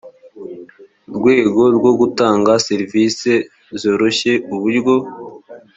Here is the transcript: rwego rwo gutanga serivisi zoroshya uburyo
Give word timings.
rwego 1.15 1.61
rwo 1.77 1.91
gutanga 1.99 2.51
serivisi 2.67 3.31
zoroshya 3.81 4.33
uburyo 4.53 4.95